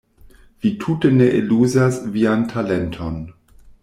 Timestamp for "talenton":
2.55-3.19